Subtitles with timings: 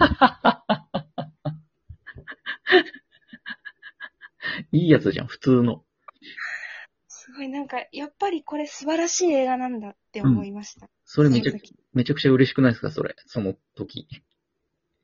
[4.72, 5.84] いいやつじゃん、普通の。
[7.08, 10.88] すごいなんか、やっぱりこれ素晴らしい映画なんだって思いました。
[11.04, 13.14] それめちゃその時めちゃくちゃ嬉しくないですか、それ？
[13.26, 14.06] その時。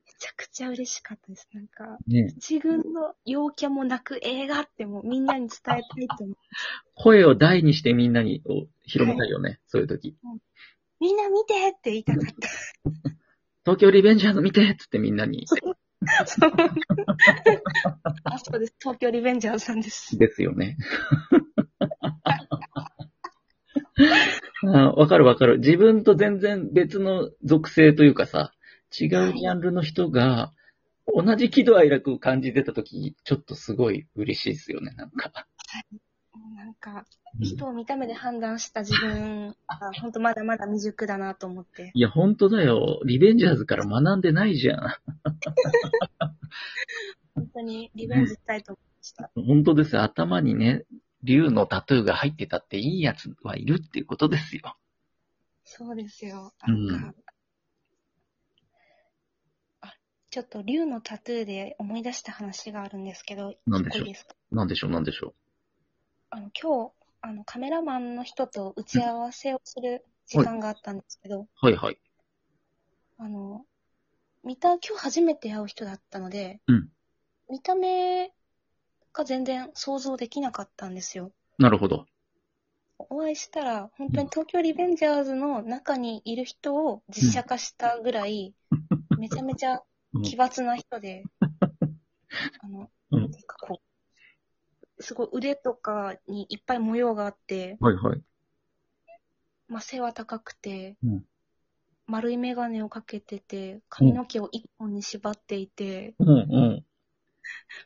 [0.06, 1.48] めちゃくちゃ嬉しかったです。
[1.52, 5.82] なんか、ね一軍の陽キャも泣く映画ってもうみんなに伝えたい
[6.16, 6.36] と思う。
[6.94, 10.16] 声を大にしてみんなにを広めたいよね、そういう時。
[11.00, 12.32] みんな見てって言いたかった。
[13.66, 15.44] 東京リベンジャーズ見てっつってみんなに。
[15.48, 15.60] そう
[18.22, 18.76] あ、そうです。
[18.78, 20.16] 東京リベンジャーズさんです。
[20.16, 20.76] ですよね。
[24.72, 25.58] あわかるわかる。
[25.58, 28.52] 自分と全然別の属性というかさ、
[28.96, 30.52] 違うジャンルの人が、
[31.12, 35.32] 同じ喜怒哀楽を感じてたとき、ちょっとすごい嬉しいですよね、なんか。
[36.54, 36.90] なんか、
[37.38, 39.56] うん人を見た目で判断した自分が、
[40.00, 41.90] 本当まだまだ未熟だなと思って。
[41.92, 43.00] いや、本当だよ。
[43.04, 44.96] リベンジャーズから学んでないじゃん。
[47.34, 49.30] 本当にリベンジしたいと思いました。
[49.34, 50.02] 本当ですよ。
[50.02, 50.84] 頭にね、
[51.24, 54.74] 竜のタトゥーが入ってたっていいやつはいるっていうことですよ。
[55.64, 56.54] そうですよ。
[56.66, 57.14] うんなんか、
[59.82, 59.92] あ、
[60.30, 64.34] ちょっと竜のタトゥーで思い出した話があるんですけど、なんでしょうですか？
[64.52, 65.34] なんでしょう、なんでしょ
[66.30, 71.48] あの、今日、あの、カメラマンの人と打ち合わせをする時間があったんですけど、う。
[71.54, 71.98] はいはい。
[73.18, 73.64] あの、
[74.44, 76.88] 見た、今日初めて会う人だったので、うん
[77.48, 78.32] 見た目
[79.12, 81.30] が全然想像できなかったんですよ。
[81.58, 82.06] なるほど。
[82.98, 88.52] お会いしたら、本当に東京リベンジャーズの中にいる人を実写化したぐらい、
[89.16, 89.80] めちゃめちゃ
[90.12, 91.24] うん奇抜な人で、
[92.60, 93.30] あの、うんう、
[95.00, 98.22] すごい腕とかにいっぱい模様があって、はいはい。
[99.68, 101.24] まあ、背は高くて、うん
[102.08, 106.84] 丸い眼鏡をかけてて、髪の毛を一本に縛っていて、うんうん。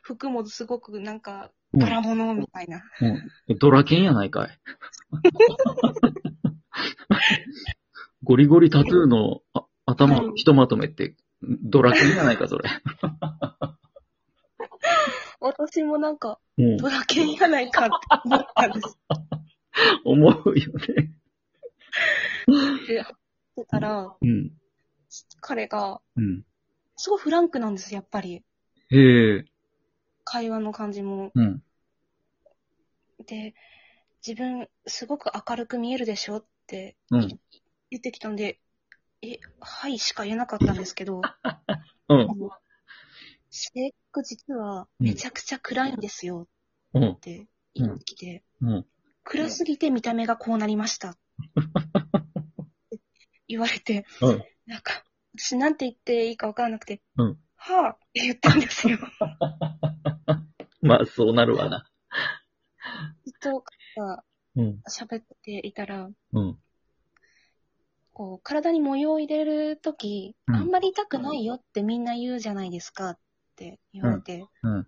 [0.03, 2.83] 服もすごくなんか、うん柄物みたいな。
[3.47, 3.57] うん。
[3.57, 4.59] ドラケンやないかい。
[8.23, 12.69] ゴリゴリタトゥーのあ頭はいひとまとめって、ドラケンやないか、それ。
[15.71, 16.77] 私もなんか、うん。
[16.77, 17.93] ドラケンやないかって
[18.25, 18.97] 思ったんです。
[20.03, 21.13] 思うよね。
[22.87, 23.05] で、
[23.55, 24.51] てたら、うん。
[25.39, 26.43] 彼が、うん。
[26.97, 28.43] すごいフランクなんです、やっぱり。
[28.89, 29.45] へえ。
[30.25, 31.31] 会話の感じも。
[31.33, 31.63] うん。
[33.25, 33.55] で、
[34.27, 37.39] 自分、すごく明るく見えるでしょってうん。
[37.89, 38.59] 言ってきたんで、
[39.21, 41.21] え、はいしか言えなかったんですけど、
[42.09, 42.27] うん
[43.51, 43.77] あ。
[43.77, 46.47] の制服実はめちゃくちゃ暗いんですよ
[46.93, 47.19] うんっ。
[47.19, 48.85] て言ってきて、うん。
[49.23, 51.11] 暗すぎて見た目がこうなりました。
[51.11, 51.13] っ
[52.89, 52.99] て
[53.47, 54.43] 言われて、うん。
[54.65, 55.03] なんか、
[55.37, 58.97] 私なんて言っていいかわからなくて、うんはぁって言ったんですよ。
[60.81, 61.87] まあ、そうなるわな。
[63.23, 63.63] ずっと
[63.97, 64.23] が
[64.55, 64.81] うん。
[64.89, 66.59] 喋っていたら、うん。
[68.13, 73.19] こう、体に模様を入れるとき、うんあんまり痛くないよってみんな言うじゃないですかっ
[73.61, 74.87] て言われて、うん。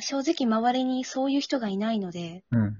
[0.00, 2.76] 正直周りにそういう人がいないので、うん。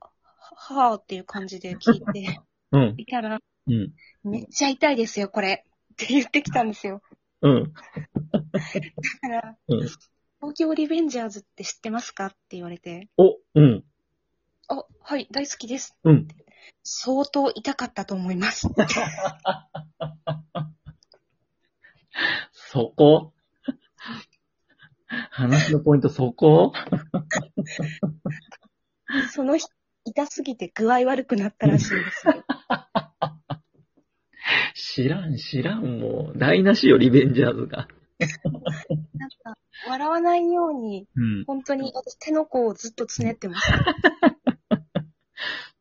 [0.00, 2.40] ははぁっていう感じで聞いて
[2.72, 2.94] うん。
[2.98, 3.92] いたら、うん。
[4.24, 5.66] めっちゃ痛いですよ、これ。
[5.92, 7.02] って言ってきたんですよ。
[7.42, 7.72] うん。
[7.72, 7.80] だ
[9.20, 9.80] から、うん。
[10.40, 13.84] 東京リベンジャーズって知ってますかって言われて、お、うん。
[14.68, 15.96] あ、はい、大好きです。
[16.04, 16.28] うん。
[16.82, 18.68] 相当痛かったと思います。
[22.52, 23.32] そこ
[25.36, 26.72] 話のポイントそこ？
[29.30, 29.66] その日、
[30.06, 32.42] 痛すぎて具合悪くなったらしいんですよ。
[34.74, 36.38] 知らん、知らん、もう。
[36.38, 37.86] 台無しよ、リベンジャーズが。
[38.18, 38.26] な
[39.26, 41.44] んか、笑わないように、うん。
[41.44, 43.84] 本当に私手の甲をずっとつねってました。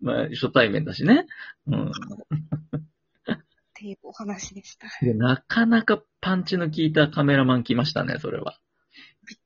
[0.02, 1.28] まあ、初対面だしね。
[1.68, 1.88] うん。
[1.88, 1.92] っ
[3.74, 4.90] ていうお話でした。
[5.02, 8.60] でなかなかパンチの効いたカメラマン来ましたね、それは。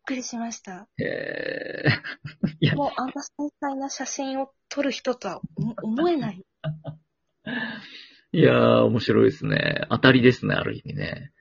[0.10, 0.88] くりしました。
[0.98, 1.86] へえ。
[2.60, 6.44] いや、もうあんな繊細な写真を撮る人とは思思えない。
[8.32, 9.86] いやー、面白いですね。
[9.92, 11.32] 当たりですね、ある意味ね。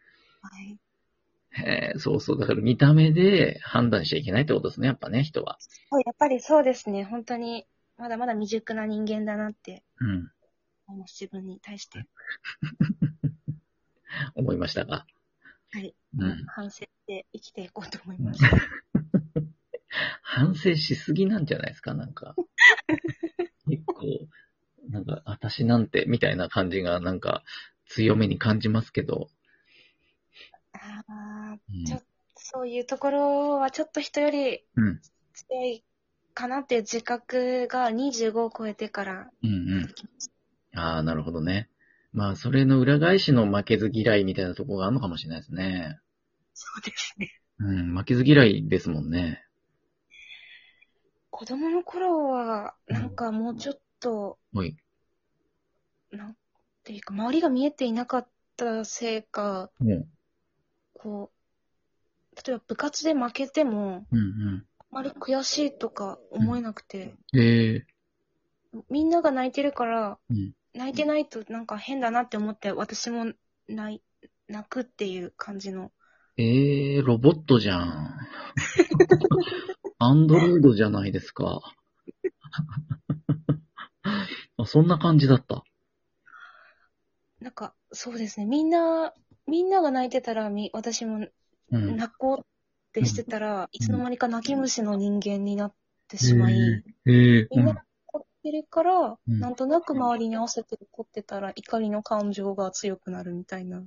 [0.43, 0.79] はい。
[1.50, 2.38] へえ、そうそう。
[2.38, 5.56] だから見た目で判断しちゃいけないってことですね、やっぱね、人は。
[6.05, 7.05] やっぱりそうですね。
[7.05, 7.67] 本当に、
[7.97, 10.31] まだまだ未熟な人間だなってうん。
[11.06, 12.05] 自分に対して。
[14.37, 15.06] 思いましたが。
[15.73, 15.94] はい。
[16.19, 16.44] うん。
[16.47, 18.40] 反省して生きていこうと思います。
[20.22, 22.37] 反省しすぎなんじゃないですか、なんか。
[23.66, 24.28] 結構、
[24.90, 27.43] なんか、私なんて、みたいな感じが、なんか、
[27.87, 29.31] 強めに感じますけど。
[30.72, 31.56] あ
[32.37, 35.00] そういうところはちょっと人よりうん。
[35.32, 35.84] 強い
[36.34, 40.78] かなっていう自覚が25を超えてからうんうん。
[40.78, 41.70] ああ、なるほどね。
[42.12, 45.99] まあ、それの裏返しの負けず嫌いみたいなところがあるのかもしれないですね。
[46.60, 47.31] そうですね。
[47.60, 49.44] うん、負けず嫌いですもんね。
[51.31, 54.76] 子供の頃は、なんかもうちょっと、おい。
[56.10, 56.37] なん
[56.82, 60.05] ていうか、周りが見えていなかったせいか、うん。
[60.94, 67.40] こう、例えば部活で負けても、うんあまり悔しいとか思えなくて、うん。
[67.40, 67.87] ええ
[68.90, 70.55] みんなが泣いてるから、うん。
[70.75, 73.32] 泣いてないとなんか変だなって思って、私も
[73.69, 74.02] 泣い
[74.49, 75.93] 泣くっていう感じの。
[76.40, 78.17] ええロボットじゃん。
[79.99, 81.61] アンドロイドじゃないですか。
[84.56, 85.64] あそんな感じだった。
[87.40, 88.46] なんか、そうですね。
[88.46, 89.12] みんな、
[89.49, 91.26] みんなが泣いてたら、み私も
[91.73, 91.96] うん。
[91.96, 92.44] 泣こうっ
[92.93, 95.75] てしてたら、いつの間にか泣き虫の人間になっ
[96.06, 96.55] てしまい、
[97.06, 103.82] ええみんなが怒ってるから、うんなんとなく周りに合わせて怒ってたら、怒りの感情が強くなるみたいな。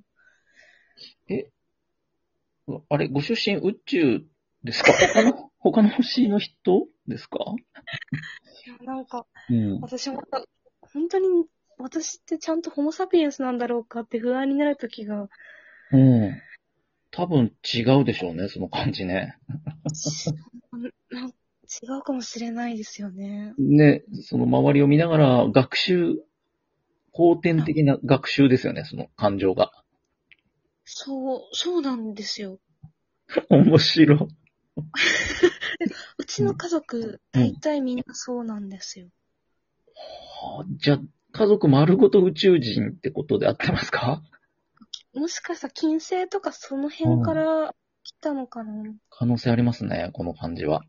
[2.89, 4.21] あれ、ご出身宇宙
[4.63, 4.93] ですか？
[4.93, 7.39] 他の、 他の星の人ですか？
[8.65, 9.79] いや、なんか、うん。
[9.81, 10.21] 私も、
[10.81, 11.27] 本当に、
[11.77, 15.29] 私ってちゃんとホモサピエンスなんだろうかって不安になるときが、
[15.91, 16.41] うん。
[17.09, 19.35] 多分違うでしょうね、その感じね。
[20.73, 23.53] 違うかもしれないですよね。
[23.57, 26.17] ね、その周りを見ながら学習、
[27.13, 29.71] 後天的な学習ですよね、その感情が。
[30.93, 32.59] そう、そうなんですよ。
[33.49, 34.19] 面白い。
[36.17, 39.07] うちの家族、大体みんなそうなんですよ。
[40.43, 40.99] はあじゃあ、
[41.31, 44.21] 家族丸ごと宇宙人ってことで合ってますか？
[45.13, 47.73] もしかしたら金星とかその辺から
[48.03, 50.83] 来たのかな、可能性ありますね、この感じは。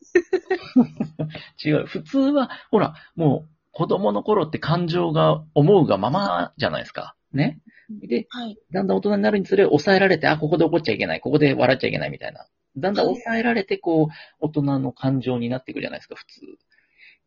[1.62, 1.86] 違う。
[1.86, 7.16] 普通は、ほら、もう子供の頃って感情が思うがままじゃないですか。
[7.32, 7.60] ね？
[7.90, 8.58] で、はい。
[8.72, 12.46] だんだん大人になるにつれ抑えられて、あ、ここで怒っちゃいけない、ここで笑っちゃいけないみたいな。
[12.76, 16.40] だんだん抑えられて、こう、大人の感情になっていくじゃないですか、普通。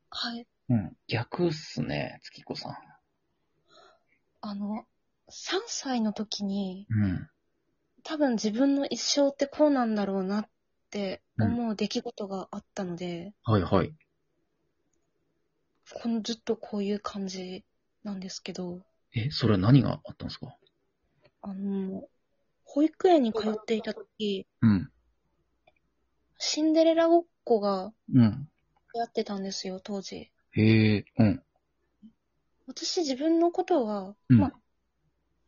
[0.10, 0.48] はい。
[0.70, 0.98] うん。
[1.08, 2.78] 逆っすね、月子さん。
[4.42, 4.86] あの、
[5.30, 7.30] 3歳の時に、うん。
[8.04, 10.50] 多分自分の一生ってこうなんだろうなっ
[10.90, 13.94] て思う出来事があったので、はいはい。
[15.94, 17.64] このずっとこういう感じ
[18.04, 18.82] なんですけど、
[19.16, 20.56] え、それは何があったんですか？
[21.42, 22.04] あの、
[22.64, 24.92] 保育園に通っていた時、うん。
[26.38, 28.50] シンデレラごっこがうん。
[28.94, 30.32] やってたんですよ、当時。
[30.52, 31.44] へえ、うん。
[32.68, 34.54] 私自分のことは、うんまあ、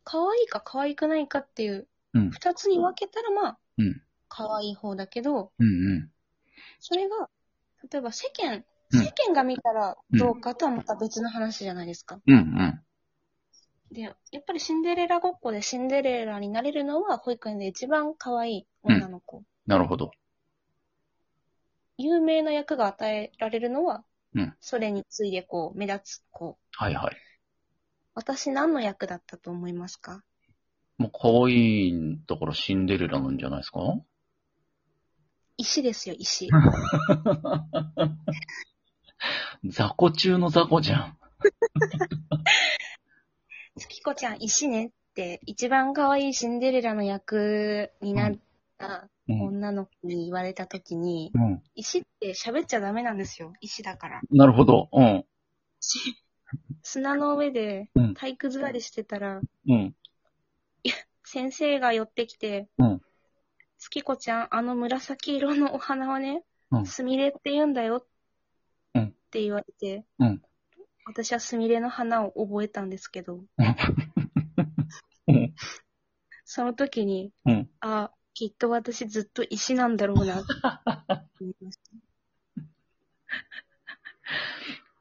[0.04, 2.30] 可愛いか可愛くないかっていう、うん。
[2.30, 6.10] 二つに分けたらまあ、うん可愛い方だけど、うんうん。
[6.80, 7.28] それが、
[7.90, 8.64] 例えば世間、うん
[8.94, 12.20] 世間が見たらどうかとはまた別の話じゃないですか。
[12.26, 12.82] うんうん。
[13.92, 14.16] で、やっ
[14.46, 19.44] ぱりシンデレラごっこでシンデレラになれるのは保育園で一番可愛い女の子。
[19.66, 20.10] なるほど。
[21.98, 24.04] 有名な役が与えられるのは、
[24.34, 26.56] うんそれに次いでこう、目立つ子。
[26.72, 27.16] はいはい。
[28.14, 30.22] 私何の役だったと思いますか？
[30.96, 33.80] もう可愛いんだからシンデレラなんじゃないですか？
[35.58, 36.48] 石ですよ、石。
[39.64, 41.18] 雑魚中の雑魚じゃん。
[43.76, 48.32] 月子ちゃん石ねって、一番可愛いシンデレラの役になっ
[48.78, 49.40] たうん。
[49.42, 51.62] 女の子に言われた時に、うん。
[51.74, 53.52] 石って喋っちゃダメなんですよ。
[53.60, 54.20] 石だから。
[54.30, 54.88] なるほど。
[54.92, 55.24] うん。
[56.82, 59.94] 砂の上でうん体育座りしてたら、うん。
[61.24, 63.00] 先生が寄ってきて、うん
[63.78, 68.04] 月子ちゃん、あの紫色のお花はね、うんスミレって言うんだよ。
[68.94, 70.42] うんって言われて、うん
[71.04, 73.44] 私はスミレの花を覚えたんですけど、
[75.26, 75.54] うん。
[76.44, 77.68] その時に、うん。
[77.80, 80.52] あ、きっと私ずっと石なんだろうなって
[81.40, 81.90] 思いました。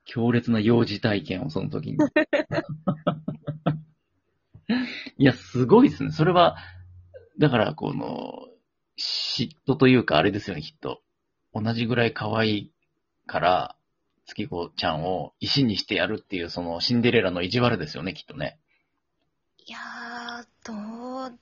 [0.05, 1.97] 強烈な幼児体験をその時に。
[5.17, 6.11] いや、すごいですね。
[6.11, 6.57] それは、
[7.37, 8.47] だから、この、
[8.97, 11.01] 嫉妬というか、あれですよね、きっと。
[11.53, 12.71] 同じぐらい可愛い
[13.25, 13.75] から、
[14.33, 18.59] 月子ちゃんを石にしてやるっていう、そのシンデレラの意地悪ですよね、きっとね。
[19.57, 21.39] いやー、どう、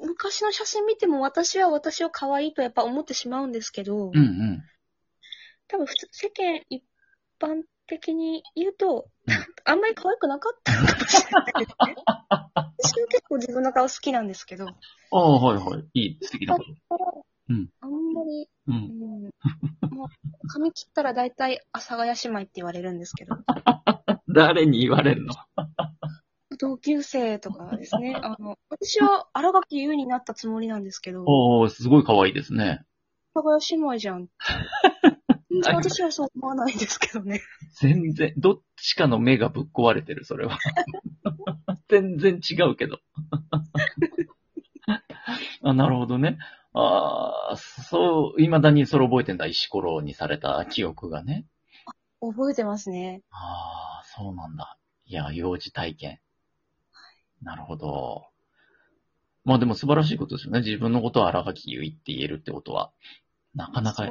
[0.00, 4.62] 昔の写真見ても私は私を可愛いとやっぱ思ってしまうんですけど、うんうん。
[5.66, 6.82] 多分普通、世間一
[7.40, 11.96] 般的に言うとうん、あんまり可愛くなかったのかもしれないですね。
[12.78, 14.66] 私は結構自分の顔好きなんですけど、
[15.12, 15.84] ああ、はいはい。
[15.94, 17.26] いい、素敵なこと。
[17.48, 18.70] うんあんまり、う。
[18.70, 19.30] うんう
[20.48, 23.36] 髪切ったら大体阿佐ヶ谷姉妹って言われるんですけど、
[24.28, 25.34] 誰に言われるの？
[26.58, 32.84] 同級生とかですね、あの、私は荒垣優になったつもりなんですけど、おー、すごい可愛いですね。
[33.34, 34.28] 阿佐ヶ谷姉妹じゃん
[35.74, 37.40] 私はそう思わないんですけどね。
[37.80, 40.58] 全然、どっちかの目がぶっ壊れてる、それは。
[41.88, 43.00] 全然違うけど。
[45.62, 46.38] あ、なるほどね。
[46.72, 49.46] ああ、そう、未だにそれ覚えてんだ。
[49.46, 51.46] 石ころにされた記憶がね。
[52.20, 53.22] 覚えてますね。
[53.30, 54.78] ああ、そうなんだ。
[55.06, 56.20] いや、幼児体験。
[57.42, 58.26] なるほど。
[59.44, 60.60] まあでも素晴らしいことですよね。
[60.60, 62.92] 自分のことを荒垣結衣って言えるってことは、
[63.54, 64.06] なかなか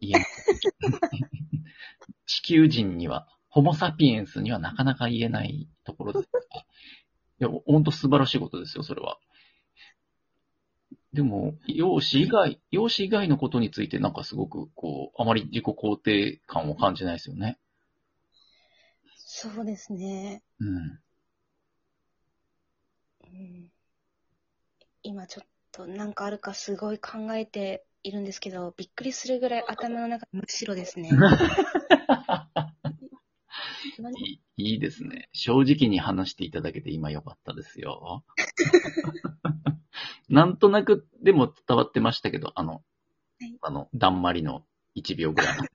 [0.00, 0.26] 言えない。
[2.26, 6.28] 地球人には、ホモサピエンスにはなかなか言えないところです。
[7.40, 9.18] いや、ほんと素晴らしいことですよ、それは。
[11.18, 17.58] でも、容姿以外、容姿以外のことについてなんかすごく、こう、あまり自己肯定感を感じないですよね。
[19.16, 20.44] そうですね。
[20.60, 21.00] うん。
[23.24, 23.72] うん
[25.02, 31.10] 今ちょっとなんかあるかすごい考えているんですけど、びっくりするぐらい頭の中真っ白ですね。
[33.98, 35.28] 何 いいいいですね。
[35.32, 38.22] 正直に話していただけて今良かったですよ。
[40.28, 42.78] なんとなくでも伝わってましたけど、あの、は
[43.46, 44.64] いあの、だんまりの
[44.96, 45.56] 1秒ぐらい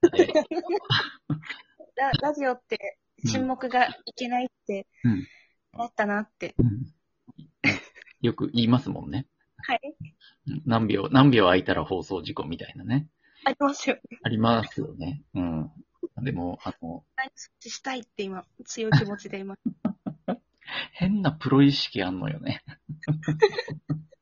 [1.95, 5.27] ララジオって沈黙がいけないってうん
[5.73, 6.55] なったなって。
[6.57, 6.93] うん
[8.21, 9.27] よく言いますもんね。
[9.57, 9.79] はい。
[10.47, 13.07] うん何秒、何秒空いたら放送事故みたいなね。
[13.45, 14.01] ありますよね。
[14.23, 15.23] ありますよね。
[15.33, 15.71] うん。
[16.21, 19.57] でも、あの、何そっちしたいって今、強い気持ちで今。
[20.93, 22.63] 変なプロ意識あんのよね。